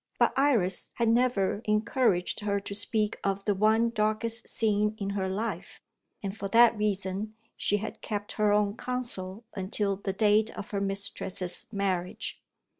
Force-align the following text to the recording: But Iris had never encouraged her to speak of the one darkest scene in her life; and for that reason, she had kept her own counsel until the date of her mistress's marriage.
But 0.17 0.33
Iris 0.35 0.89
had 0.95 1.09
never 1.09 1.59
encouraged 1.65 2.39
her 2.39 2.59
to 2.59 2.73
speak 2.73 3.19
of 3.23 3.45
the 3.45 3.53
one 3.53 3.91
darkest 3.91 4.49
scene 4.49 4.95
in 4.97 5.11
her 5.11 5.29
life; 5.29 5.79
and 6.23 6.35
for 6.35 6.47
that 6.47 6.75
reason, 6.75 7.35
she 7.55 7.77
had 7.77 8.01
kept 8.01 8.31
her 8.31 8.51
own 8.51 8.75
counsel 8.75 9.45
until 9.53 9.97
the 9.97 10.13
date 10.13 10.49
of 10.57 10.71
her 10.71 10.81
mistress's 10.81 11.67
marriage. 11.71 12.41